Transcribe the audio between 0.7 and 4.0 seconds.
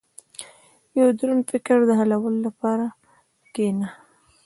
•د یو دروند فکر د حلولو لپاره کښېنه.